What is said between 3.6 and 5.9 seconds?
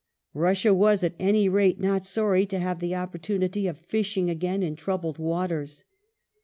of fishing again in troubled waters.